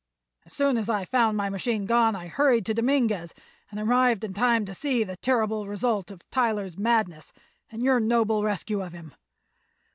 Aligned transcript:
As 0.47 0.53
soon 0.53 0.77
as 0.77 0.89
I 0.89 1.05
found 1.05 1.37
my 1.37 1.47
machine 1.51 1.85
gone 1.85 2.15
I 2.15 2.25
hurried 2.25 2.65
to 2.65 2.73
Dominguez 2.73 3.35
and 3.69 3.79
arrived 3.79 4.23
in 4.23 4.33
time 4.33 4.65
to 4.65 4.73
see 4.73 5.03
the 5.03 5.15
terrible 5.17 5.67
result 5.67 6.09
of 6.09 6.27
Tyler's 6.31 6.75
madness 6.75 7.31
and 7.69 7.83
your 7.83 7.99
noble 7.99 8.41
rescue 8.43 8.81
of 8.81 8.93
him. 8.93 9.13